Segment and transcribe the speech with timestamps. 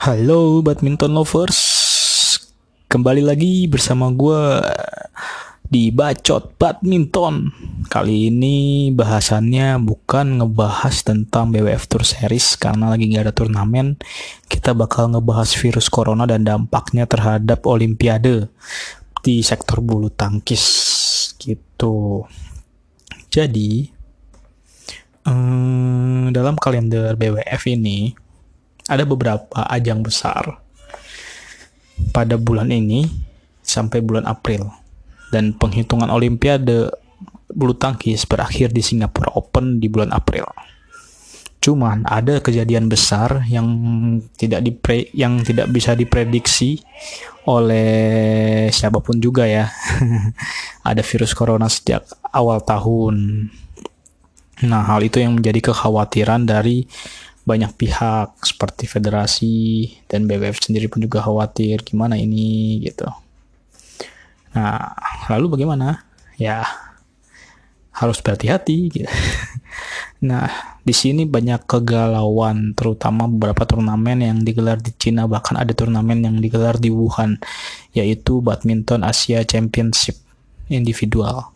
[0.00, 1.60] Halo badminton lovers,
[2.88, 4.64] kembali lagi bersama gue
[5.60, 7.52] di Bacot Badminton.
[7.84, 14.00] Kali ini bahasannya bukan ngebahas tentang BWF Tour Series karena lagi gak ada turnamen.
[14.48, 18.48] Kita bakal ngebahas virus corona dan dampaknya terhadap Olimpiade
[19.20, 20.64] di sektor bulu tangkis
[21.36, 22.24] gitu.
[23.28, 23.84] Jadi
[25.28, 28.29] eh, dalam kalender BWF ini
[28.90, 30.58] ada beberapa ajang besar
[32.10, 33.06] pada bulan ini
[33.62, 34.66] sampai bulan April
[35.30, 36.90] dan penghitungan Olimpiade
[37.50, 40.46] bulu tangkis berakhir di Singapura Open di bulan April.
[41.60, 43.68] Cuman ada kejadian besar yang
[44.34, 46.80] tidak dipre yang tidak bisa diprediksi
[47.44, 49.68] oleh siapa pun juga ya.
[50.90, 53.46] ada virus corona sejak awal tahun.
[54.60, 56.84] Nah, hal itu yang menjadi kekhawatiran dari
[57.44, 59.56] banyak pihak seperti federasi
[60.06, 63.08] dan BWF sendiri pun juga khawatir gimana ini gitu.
[64.54, 64.94] Nah,
[65.30, 66.04] lalu bagaimana?
[66.36, 66.66] Ya
[67.94, 69.08] harus berhati-hati gitu.
[70.20, 76.20] Nah, di sini banyak kegalauan terutama beberapa turnamen yang digelar di Cina bahkan ada turnamen
[76.20, 77.40] yang digelar di Wuhan
[77.96, 80.20] yaitu Badminton Asia Championship
[80.68, 81.48] individual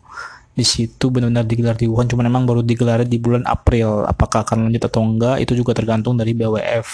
[0.55, 4.07] di situ benar-benar digelar di Wuhan cuma memang baru digelar di bulan April.
[4.07, 6.87] Apakah akan lanjut atau enggak itu juga tergantung dari BWF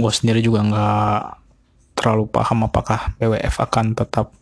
[0.00, 1.20] gue sendiri juga nggak
[1.92, 4.32] terlalu paham apakah BWF akan tetap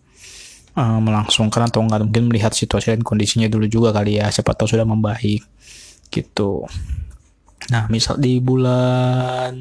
[0.78, 2.02] uh, melangsungkan atau enggak.
[2.06, 5.46] Mungkin melihat situasi dan kondisinya dulu juga kali ya siapa tahu sudah membaik
[6.10, 6.66] gitu.
[7.70, 9.54] Nah misal di bulan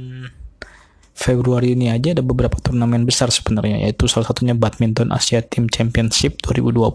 [1.18, 6.38] Februari ini aja ada beberapa turnamen besar sebenarnya yaitu salah satunya Badminton Asia Team Championship
[6.46, 6.94] 2020.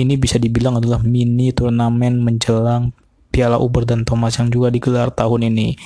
[0.00, 2.96] Ini bisa dibilang adalah mini turnamen menjelang
[3.28, 5.76] Piala Uber dan Thomas yang juga digelar tahun ini.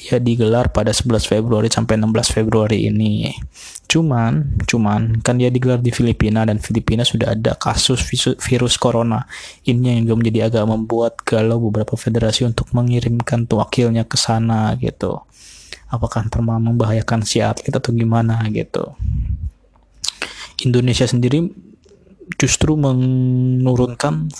[0.00, 3.36] Dia digelar pada 11 Februari sampai 16 Februari ini.
[3.84, 8.00] Cuman, cuman kan dia digelar di Filipina dan Filipina sudah ada kasus
[8.40, 9.28] virus corona.
[9.68, 15.20] Ini yang juga menjadi agak membuat galau beberapa federasi untuk mengirimkan wakilnya ke sana gitu
[15.96, 18.94] apakah terlalu membahayakan si atlet atau gimana gitu.
[20.62, 21.50] Indonesia sendiri
[22.40, 24.30] justru menurunkan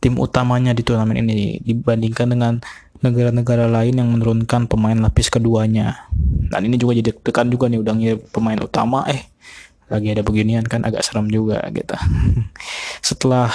[0.00, 2.52] tim utamanya di turnamen ini dibandingkan dengan
[3.00, 6.08] negara-negara lain yang menurunkan pemain lapis keduanya.
[6.52, 9.28] Dan ini juga jadi tekan juga nih udah ngirim pemain utama eh
[9.86, 11.94] lagi ada beginian kan agak serem juga gitu.
[13.08, 13.50] Setelah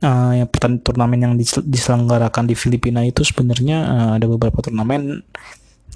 [0.00, 5.22] uh, yang pertandingan turnamen yang diselenggarakan di Filipina itu sebenarnya uh, ada beberapa turnamen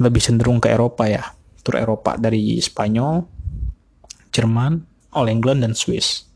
[0.00, 1.24] lebih cenderung ke Eropa ya.
[1.64, 3.26] Tur Eropa dari Spanyol
[4.30, 4.84] Jerman
[5.16, 6.28] All England dan Swiss.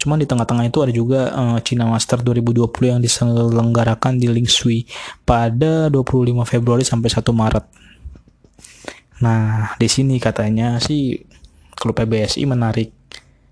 [0.00, 4.88] Cuman di tengah-tengah itu ada juga uh, China Master 2020 yang diselenggarakan di Lingshui
[5.28, 7.64] pada 25 Februari sampai 1 Maret.
[9.20, 11.20] Nah di sini katanya sih
[11.76, 12.88] klub PBSI menarik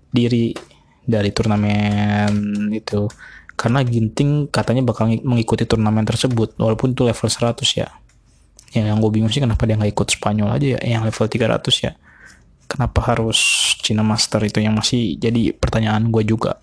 [0.09, 0.57] diri
[1.05, 3.05] dari turnamen itu.
[3.55, 7.87] Karena Ginting katanya bakal mengikuti turnamen tersebut walaupun itu level 100 ya
[8.75, 11.87] ya yang gue bingung sih kenapa dia nggak ikut Spanyol aja ya yang level 300
[11.87, 11.91] ya.
[12.65, 13.39] Kenapa harus
[13.79, 16.59] Cina Master itu yang masih jadi pertanyaan gue juga.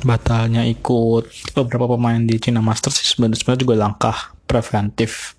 [0.00, 5.36] Batalnya ikut beberapa pemain di Cina Master sih sebenarnya juga langkah preventif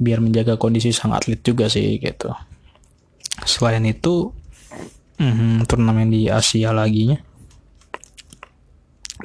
[0.00, 2.32] biar menjaga kondisi sang atlet juga sih gitu.
[3.44, 4.32] Selain itu
[5.20, 7.18] hmm, turnamen di Asia lagi nya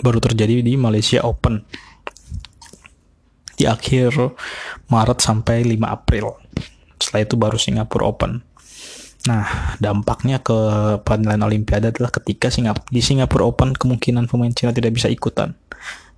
[0.04, 1.64] baru terjadi di Malaysia Open
[3.56, 4.16] di akhir
[4.92, 6.36] Maret sampai 5 April.
[7.00, 8.44] Setelah itu baru Singapura Open.
[9.26, 10.54] Nah, dampaknya ke
[11.02, 15.58] penilaian Olimpiade adalah ketika Singapura, di Singapura Open kemungkinan pemain Cina tidak bisa ikutan.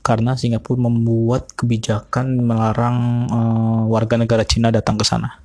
[0.04, 5.40] Karena Singapura membuat kebijakan melarang uh, warga negara Cina datang ke sana.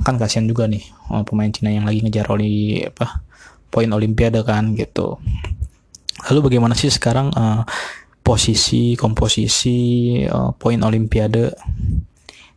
[0.00, 0.80] Kan kasihan juga nih
[1.12, 3.20] uh, pemain Cina yang lagi ngejar oli apa
[3.68, 5.20] poin Olimpiade kan gitu.
[6.28, 7.68] Lalu bagaimana sih sekarang uh,
[8.22, 9.76] posisi komposisi
[10.26, 11.52] uh, poin Olimpiade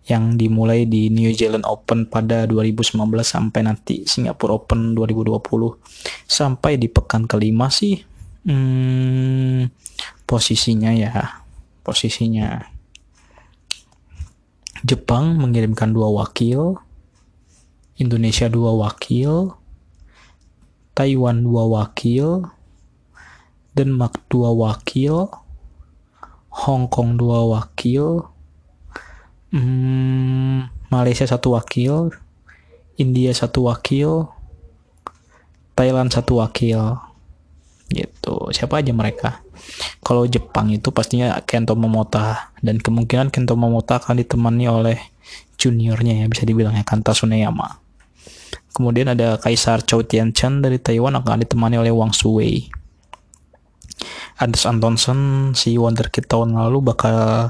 [0.05, 2.93] yang dimulai di New Zealand Open pada 2019
[3.25, 5.41] sampai nanti Singapore Open 2020
[6.29, 7.97] sampai di pekan kelima sih
[8.45, 9.73] hmm,
[10.29, 11.41] posisinya ya
[11.85, 12.73] posisinya.
[14.85, 16.77] Jepang mengirimkan dua wakil
[17.97, 19.57] Indonesia dua wakil
[20.93, 22.45] Taiwan dua wakil
[23.73, 25.25] Denmark dua wakil
[26.55, 28.23] Hong Kong dua wakil
[29.51, 32.15] hmm, Malaysia satu wakil
[32.95, 34.31] India satu wakil
[35.75, 36.95] Thailand satu wakil
[37.91, 39.45] gitu siapa aja mereka
[40.05, 44.97] kalau Jepang itu pastinya Kento Momota dan kemungkinan Kento Momota akan ditemani oleh
[45.57, 47.81] juniornya ya bisa dibilang ya Kanta Suneyama.
[48.75, 52.67] Kemudian ada Kaisar Chou Tianchen dari Taiwan akan ditemani oleh Wang Shuwei.
[54.35, 57.49] Anders Antonsen si wonderkid tahun lalu bakal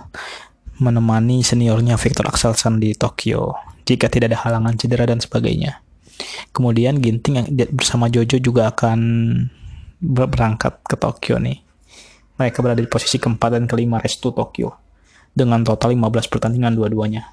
[0.77, 3.55] menemani seniornya Victor Axelsen di Tokyo
[3.87, 5.79] jika tidak ada halangan cedera dan sebagainya.
[6.51, 8.99] Kemudian Ginting yang bersama Jojo juga akan
[9.99, 11.59] berangkat ke Tokyo nih.
[12.35, 14.75] Mereka berada di posisi keempat dan kelima Restu Tokyo
[15.31, 17.31] dengan total 15 pertandingan dua-duanya.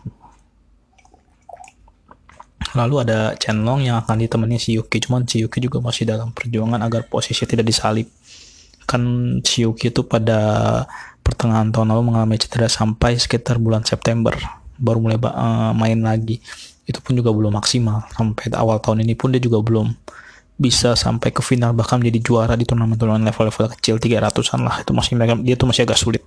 [2.73, 6.81] Lalu ada Chenlong yang akan ditemani si Yuki, cuman si Yuki juga masih dalam perjuangan
[6.81, 8.09] agar posisi tidak disalip.
[8.88, 9.02] Kan
[9.46, 10.38] si Yuki itu pada
[11.23, 14.34] pertengahan tahun lalu mengalami cedera sampai sekitar bulan September.
[14.76, 16.43] Baru mulai uh, main lagi.
[16.84, 18.11] Itu pun juga belum maksimal.
[18.11, 19.94] Sampai awal tahun ini pun dia juga belum
[20.58, 24.82] bisa sampai ke final bahkan menjadi juara di turnamen-turnamen level-level kecil 300-an lah.
[24.82, 26.23] Itu masih dia tuh masih agak sulit.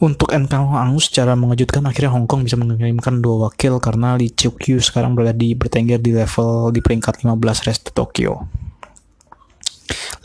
[0.00, 4.80] Untuk NK Angus secara mengejutkan akhirnya Hong Kong bisa mengirimkan dua wakil karena Lee Chiu
[4.80, 8.48] sekarang berada di bertengger di level di peringkat 15 rest Tokyo.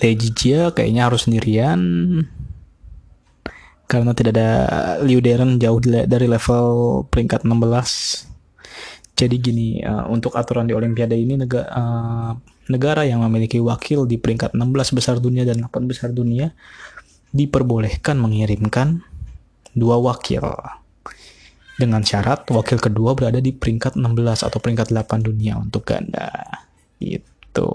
[0.03, 1.79] Lee Jijia kayaknya harus sendirian
[3.85, 4.49] karena tidak ada
[5.05, 6.65] Liu Deren jauh dari level
[7.07, 8.25] peringkat 16
[9.15, 12.31] jadi gini, uh, untuk aturan di Olimpiade ini negara, uh, eh,
[12.67, 16.51] negara yang memiliki wakil di peringkat 16 besar dunia dan 8 besar dunia
[17.31, 19.07] diperbolehkan mengirimkan
[19.71, 20.43] dua wakil.
[21.79, 26.31] Dengan syarat wakil kedua berada di peringkat 16 atau peringkat 8 dunia untuk ganda.
[26.99, 27.71] Itu.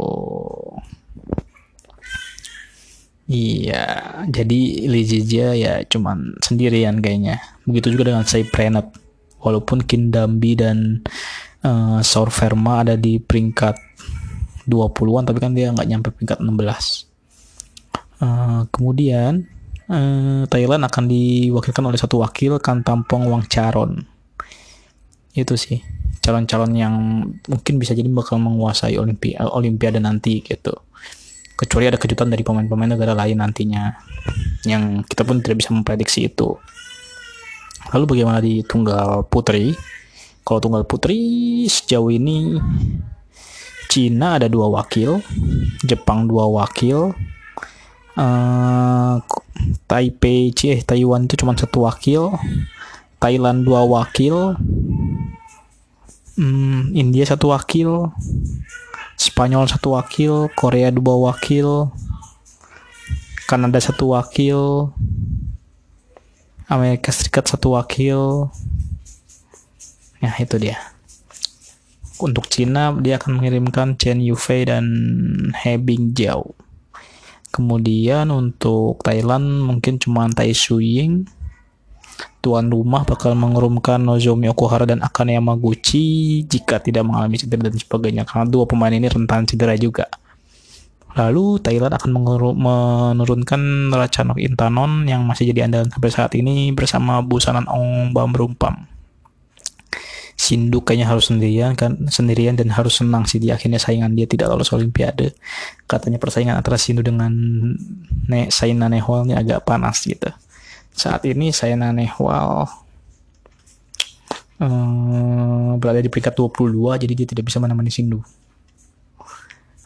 [3.31, 3.87] Iya,
[4.27, 7.39] jadi Lijija ya cuman sendirian kayaknya.
[7.63, 8.91] Begitu juga dengan Sai Prenat
[9.39, 11.07] walaupun Kindambi dan
[11.65, 13.77] uh, Saur Verma ada di peringkat
[14.69, 16.77] 20-an tapi kan dia nggak nyampe peringkat 16 uh,
[18.23, 19.49] eh, kemudian
[19.91, 24.05] uh, Thailand akan diwakilkan oleh satu wakil Kan Tampong Wang Charon
[25.35, 25.81] itu sih
[26.21, 26.95] calon-calon yang
[27.49, 30.75] mungkin bisa jadi bakal menguasai Olimpi Olimpiade nanti gitu
[31.61, 33.93] kecuali ada kejutan dari pemain-pemain negara lain nantinya
[34.65, 36.57] yang kita pun tidak bisa memprediksi itu
[37.91, 39.75] Lalu bagaimana di tunggal putri?
[40.47, 41.19] Kalau tunggal putri
[41.67, 42.59] sejauh ini
[43.91, 45.19] Cina ada dua wakil,
[45.83, 47.11] Jepang dua wakil,
[48.15, 49.15] uh,
[49.91, 52.31] Taipei, eh Taiwan itu cuma satu wakil,
[53.19, 54.55] Thailand dua wakil,
[56.39, 58.15] hmm, India satu wakil,
[59.21, 61.93] Spanyol satu wakil, Korea dua wakil,
[63.45, 64.89] Kanada satu wakil,
[66.65, 68.49] Amerika Serikat satu wakil.
[70.25, 70.81] Ya itu dia.
[72.17, 74.89] Untuk Cina dia akan mengirimkan Chen Yufei dan
[75.53, 76.57] He Bingjiao
[77.51, 81.27] kemudian untuk Thailand mungkin cuma Tai Ying
[82.41, 88.25] tuan rumah bakal mengurumkan Nozomi Okuhara dan Akane Yamaguchi jika tidak mengalami cedera dan sebagainya
[88.25, 90.09] karena dua pemain ini rentan cedera juga
[91.19, 92.11] Lalu Thailand akan
[92.55, 98.87] menurunkan Ratchanok Intanon yang masih jadi andalan sampai saat ini bersama Busanan Ong Bam Rumpam.
[100.39, 104.55] Sinduk kayaknya harus sendirian kan sendirian dan harus senang sih di akhirnya saingan dia tidak
[104.55, 105.35] lolos Olimpiade.
[105.85, 107.35] Katanya persaingan antara Sindu dengan
[108.31, 110.31] ne Saina ini agak panas gitu.
[111.01, 112.69] Saat ini Saina Nehwal
[114.61, 118.21] um, berada di peringkat 22 jadi dia tidak bisa menemani Sindu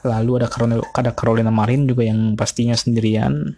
[0.04, 3.54] lalu ada Carolina, ada Carolina Marin juga yang pastinya sendirian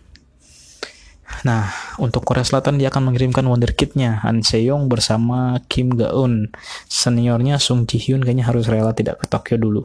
[1.45, 1.69] Nah,
[2.01, 6.49] untuk Korea Selatan dia akan mengirimkan wonderkidnya Han Seyong bersama Kim Ga-eun.
[6.89, 9.83] Seniornya Sung Ji Hyun kayaknya harus rela tidak ke Tokyo dulu.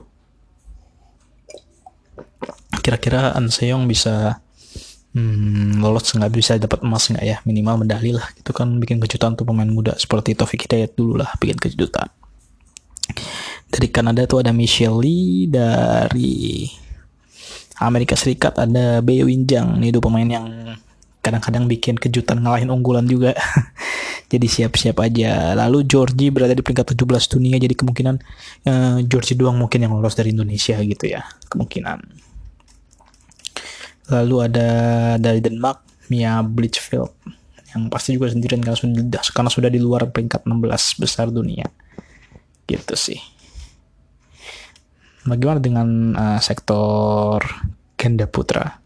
[2.81, 4.39] Kira-kira Han Seyong bisa
[5.15, 7.37] hmm, lolos nggak bisa dapat emas nggak ya?
[7.43, 8.27] Minimal medali lah.
[8.35, 9.95] Itu kan bikin kejutan tuh pemain muda.
[9.95, 12.07] Seperti Taufik Hidayat dulu lah bikin kejutan.
[13.71, 16.67] Dari Kanada tuh ada Michelle Lee dari
[17.81, 20.77] Amerika Serikat ada Bae Winjang nih dua pemain yang
[21.21, 23.33] kadang-kadang bikin kejutan ngalahin unggulan juga.
[24.31, 25.53] Jadi siap-siap aja.
[25.53, 27.59] Lalu Georgie berada di peringkat 17 dunia.
[27.59, 28.15] Jadi kemungkinan
[28.63, 31.21] uh, Georgie doang mungkin yang lolos dari Indonesia gitu ya.
[31.51, 32.30] Kemungkinan
[34.11, 34.69] lalu ada
[35.15, 37.15] dari Denmark Mia Blichfeld
[37.71, 41.65] yang pasti juga sendirian karena sudah karena sudah di luar peringkat 16 besar dunia
[42.67, 43.19] gitu sih
[45.21, 45.87] Bagaimana dengan
[46.17, 47.37] uh, sektor
[47.93, 48.81] ganda putra?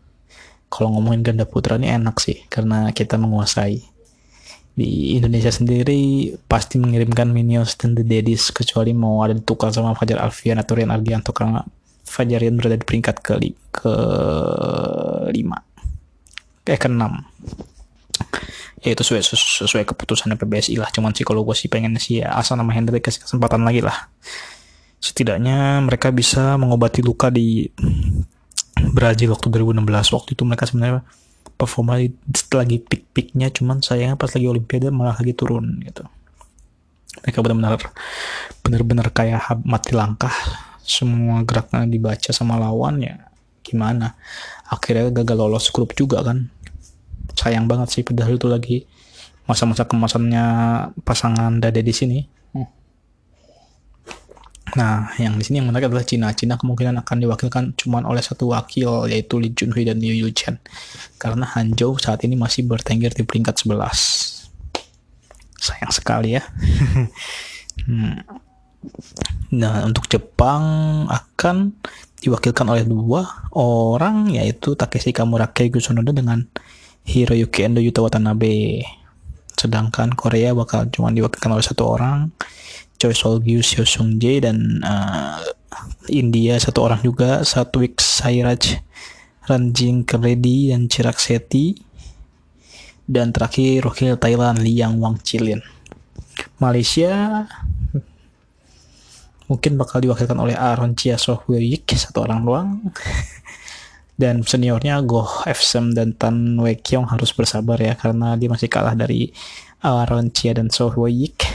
[0.67, 3.79] Kalau ngomongin ganda putra ini enak sih karena kita menguasai.
[4.75, 10.19] Di Indonesia sendiri pasti mengirimkan Minions dan The Daddies kecuali mau ada ditukar sama Fajar
[10.19, 11.63] Alfian atau Rian Ardianto karena
[12.05, 13.33] Fajar Rian berada di peringkat ke
[13.73, 13.93] ke
[15.33, 15.57] lima.
[16.65, 17.25] Eh ke enam.
[18.85, 19.21] Ya itu sesuai,
[19.65, 20.93] sesuai keputusan PBSI lah.
[20.93, 24.13] Cuman sih kalau gue sih pengen sih ya asal nama Hendrik kasih kesempatan lagi lah.
[25.01, 27.65] Setidaknya mereka bisa mengobati luka di
[28.93, 31.01] Brazil waktu 2016 waktu itu mereka sebenarnya
[31.57, 33.49] performa lagi peak-peaknya.
[33.49, 36.05] Cuman sayangnya pas lagi Olimpiade malah lagi turun gitu.
[37.25, 37.81] Mereka benar-benar
[38.61, 40.33] benar-benar kayak mati langkah
[40.85, 43.17] semua geraknya dibaca sama lawan ya
[43.65, 44.13] gimana
[44.69, 46.53] akhirnya gagal lolos grup juga kan
[47.33, 48.77] sayang banget sih padahal itu lagi
[49.49, 50.45] masa-masa kemasannya
[51.01, 52.19] pasangan dade di sini
[52.53, 52.69] hmm.
[54.75, 56.35] Nah, yang di sini yang menarik adalah Cina.
[56.35, 60.59] Cina kemungkinan akan diwakilkan cuma oleh satu wakil yaitu Li Junhui dan Liu Yuchen.
[61.15, 64.51] Karena Hangzhou saat ini masih bertengger di peringkat 11.
[65.63, 66.43] Sayang sekali ya.
[67.87, 68.44] hmm.
[69.55, 70.63] Nah, untuk Jepang
[71.07, 71.77] akan
[72.19, 76.41] diwakilkan oleh dua orang yaitu Takeshi Kamurake Kusunoda dengan
[77.05, 78.81] Hiroyuki Endo Yuta Watanabe.
[79.53, 82.33] Sedangkan Korea bakal cuma diwakilkan oleh satu orang,
[82.97, 85.39] Choi Sol Gyu, Seo Sung Jae dan uh,
[86.09, 88.81] India satu orang juga, Satwik Sairaj,
[89.45, 91.77] Ranjing Keredi dan Chirag Seti.
[93.05, 95.61] Dan terakhir wakil Thailand Liang Wang Chilin.
[96.57, 97.45] Malaysia
[99.45, 102.69] mungkin bakal diwakilkan oleh Aaron Chia Sohwyik satu orang doang
[104.21, 108.95] dan seniornya Goh Efsem dan Tan Wei Kyong harus bersabar ya karena dia masih kalah
[108.95, 109.29] dari
[109.85, 111.45] Aaron Chia dan Soh Yik.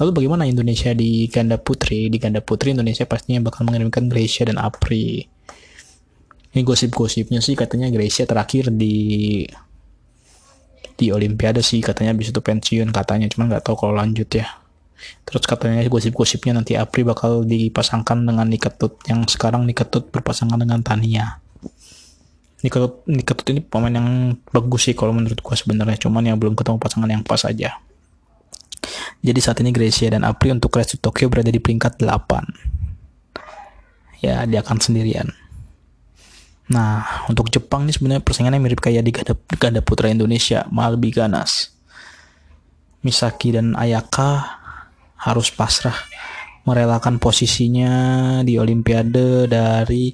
[0.00, 2.12] Lalu bagaimana Indonesia di ganda putri?
[2.12, 5.24] Di ganda putri Indonesia pastinya bakal mengirimkan Gracia dan Apri.
[6.50, 9.44] Ini gosip-gosipnya sih katanya Gracia terakhir di
[11.00, 14.59] di Olimpiade sih katanya bisa tuh pensiun katanya cuman nggak tahu kalau lanjut ya.
[15.24, 21.40] Terus katanya gosip-gosipnya nanti Apri bakal dipasangkan dengan Niketut yang sekarang Niketut berpasangan dengan Tania.
[22.60, 26.76] Niketut, Niketut ini pemain yang bagus sih kalau menurut gua sebenarnya, cuman yang belum ketemu
[26.76, 27.80] pasangan yang pas aja.
[29.20, 34.20] Jadi saat ini Gracia dan Apri untuk Race to Tokyo berada di peringkat 8.
[34.20, 35.32] Ya, dia akan sendirian.
[36.70, 41.12] Nah, untuk Jepang ini sebenarnya persaingannya mirip kayak di ganda, ganda putra Indonesia, malah lebih
[41.16, 41.72] ganas.
[43.00, 44.59] Misaki dan Ayaka
[45.20, 45.96] harus pasrah
[46.64, 47.92] merelakan posisinya
[48.44, 50.12] di Olimpiade dari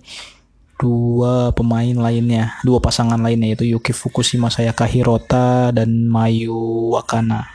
[0.76, 7.48] dua pemain lainnya, dua pasangan lainnya yaitu Yuki Fukushima Sayaka Hirota dan Mayu Wakana.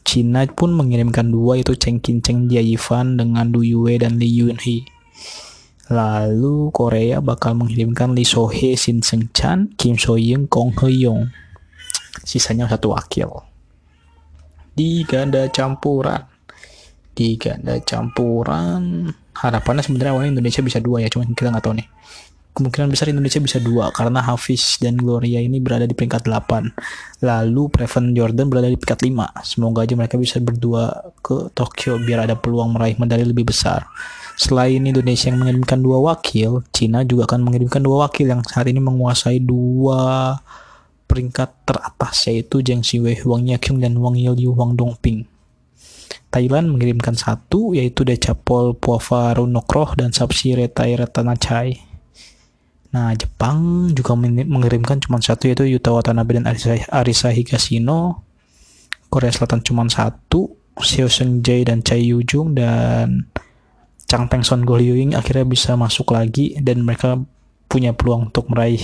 [0.00, 4.88] Cina pun mengirimkan dua itu Cheng Kin Cheng Jiayifan dengan Du Yue dan Lee Yunhee.
[5.92, 11.28] Lalu Korea bakal mengirimkan Lee Sohee, Shin Seung Chan, Kim So Young, Kong He Yong.
[12.24, 13.47] Sisanya satu wakil
[14.78, 16.22] di ganda campuran.
[17.10, 19.10] Di ganda campuran.
[19.34, 21.88] Harapannya sebenarnya awalnya Indonesia bisa dua ya cuman kita nggak tahu nih.
[22.54, 27.70] Kemungkinan besar Indonesia bisa dua karena Hafiz dan Gloria ini berada di peringkat 8 lalu
[27.70, 30.90] Preven Jordan berada di peringkat 5 semoga aja mereka bisa berdua
[31.22, 33.86] ke Tokyo biar ada peluang meraih medali lebih besar.
[34.34, 38.82] Selain Indonesia yang mengirimkan dua wakil, Cina juga akan mengirimkan dua wakil yang saat ini
[38.82, 40.34] menguasai dua
[41.08, 45.24] peringkat teratas yaitu Zheng Xiwei, Wang Yakyung, dan Wang Yiliu, Wang Dongping.
[46.28, 51.80] Thailand mengirimkan satu yaitu Decapol Puava Runokroh dan Sapsi Retai Retanachai.
[52.92, 56.44] Nah, Jepang juga mengirimkan cuma satu yaitu Yuta Watanabe dan
[56.92, 58.24] Arisa, Higashino.
[59.08, 60.52] Korea Selatan cuma satu,
[60.84, 63.24] Seo Seung Jae dan Chai Yujung dan
[64.04, 67.16] Chang Peng Son Go akhirnya bisa masuk lagi dan mereka
[67.68, 68.80] punya peluang untuk meraih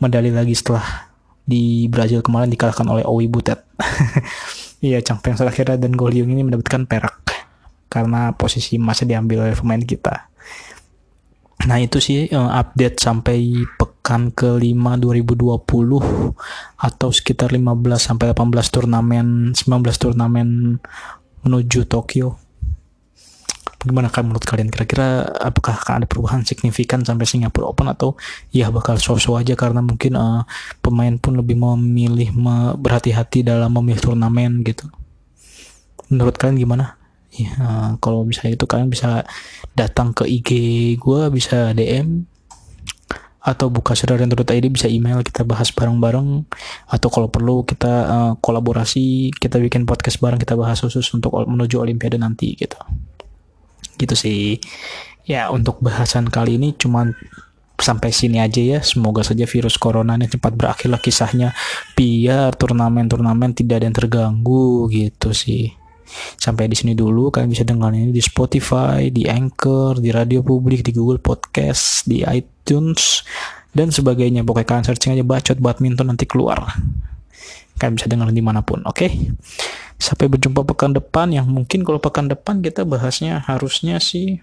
[0.00, 1.09] medali lagi setelah
[1.44, 3.62] di Brazil kemarin dikalahkan oleh Owi Butet.
[4.80, 7.20] Iya, Chang Peng akhirnya dan Goliung ini mendapatkan perak
[7.92, 10.32] karena posisi masih diambil oleh pemain kita.
[11.68, 15.60] Nah itu sih uh, update sampai pekan kelima 2020
[16.80, 17.60] atau sekitar 15
[18.00, 19.68] sampai 18 turnamen 19
[20.00, 20.80] turnamen
[21.44, 22.39] menuju Tokyo
[23.80, 28.12] Gimana kan menurut kalian kira-kira apakah akan ada perubahan signifikan sampai Singapura Open atau
[28.52, 30.44] ya bakal so-so aja karena mungkin uh,
[30.84, 34.84] pemain pun lebih memilih me berhati-hati dalam memilih turnamen gitu.
[36.12, 37.00] Menurut kalian gimana?
[37.32, 39.24] Ya, uh, kalau bisa itu kalian bisa
[39.72, 40.50] datang ke IG
[41.00, 42.26] gue bisa DM
[43.40, 46.44] atau buka ID bisa email kita bahas bareng-bareng
[46.92, 51.80] atau kalau perlu kita uh, kolaborasi kita bikin podcast bareng kita bahas khusus untuk menuju
[51.80, 52.76] Olimpiade nanti gitu
[53.98, 54.58] gitu sih
[55.28, 57.12] ya untuk bahasan kali ini cuman
[57.80, 61.56] sampai sini aja ya semoga saja virus corona ini cepat berakhir lah kisahnya
[61.96, 67.94] biar turnamen-turnamen tidak ada yang terganggu gitu sih Sampai di sini dulu kalian bisa dengar
[67.94, 73.22] ini di Spotify, di Anchor, di Radio Publik, di Google Podcast, di iTunes
[73.70, 74.42] dan sebagainya.
[74.42, 76.66] Pokoknya kalian searching aja bacot badminton nanti keluar.
[77.78, 78.98] Kalian bisa dengar di mana pun, oke?
[78.98, 79.10] Okay?
[80.00, 84.40] Sampai berjumpa pekan depan yang mungkin kalau pekan depan kita bahasnya harusnya sih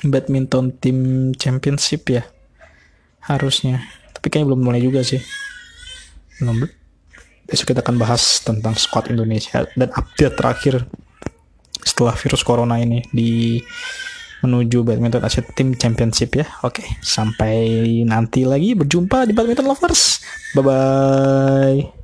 [0.00, 2.24] badminton tim championship ya
[3.20, 3.84] harusnya
[4.16, 5.20] tapi kayaknya belum mulai juga sih
[6.40, 6.64] belum
[7.44, 10.74] besok kita akan bahas tentang squad Indonesia dan update terakhir
[11.84, 13.60] setelah virus corona ini di
[14.40, 16.48] menuju badminton Asia Team Championship ya.
[16.64, 20.24] Oke, sampai nanti lagi berjumpa di Badminton Lovers.
[20.56, 21.99] Bye bye.